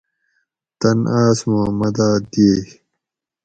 [0.79, 2.59] تن آۤس ما مداۤد دیئیٔ